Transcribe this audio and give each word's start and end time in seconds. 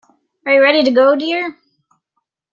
Are 0.47 0.51
you 0.55 0.63
ready 0.63 0.81
to 0.81 0.89
go, 0.89 1.15
dear? 1.15 1.59